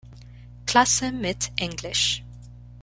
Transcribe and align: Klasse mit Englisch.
Klasse 0.65 1.11
mit 1.11 1.51
Englisch. 1.59 2.23